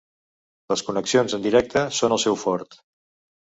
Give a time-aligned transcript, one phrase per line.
[0.71, 2.81] Les connexions en directe són el seu fort.